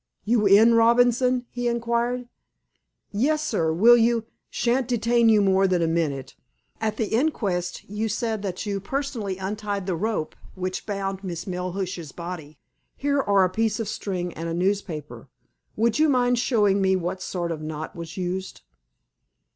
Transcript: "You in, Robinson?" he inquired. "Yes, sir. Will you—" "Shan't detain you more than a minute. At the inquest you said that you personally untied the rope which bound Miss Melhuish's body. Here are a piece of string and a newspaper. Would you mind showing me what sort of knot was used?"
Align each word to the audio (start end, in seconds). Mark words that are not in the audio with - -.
"You 0.25 0.47
in, 0.47 0.73
Robinson?" 0.73 1.45
he 1.51 1.67
inquired. 1.67 2.27
"Yes, 3.11 3.43
sir. 3.43 3.71
Will 3.71 3.95
you—" 3.95 4.25
"Shan't 4.49 4.87
detain 4.87 5.29
you 5.29 5.43
more 5.43 5.67
than 5.67 5.83
a 5.83 5.87
minute. 5.87 6.33
At 6.79 6.97
the 6.97 7.09
inquest 7.13 7.87
you 7.87 8.09
said 8.09 8.41
that 8.41 8.65
you 8.65 8.79
personally 8.79 9.37
untied 9.37 9.85
the 9.85 9.95
rope 9.95 10.35
which 10.55 10.87
bound 10.87 11.23
Miss 11.23 11.45
Melhuish's 11.45 12.13
body. 12.13 12.57
Here 12.95 13.21
are 13.21 13.43
a 13.43 13.49
piece 13.51 13.79
of 13.79 13.87
string 13.87 14.33
and 14.33 14.49
a 14.49 14.55
newspaper. 14.55 15.29
Would 15.75 15.99
you 15.99 16.09
mind 16.09 16.39
showing 16.39 16.81
me 16.81 16.95
what 16.95 17.21
sort 17.21 17.51
of 17.51 17.61
knot 17.61 17.95
was 17.95 18.17
used?" 18.17 18.61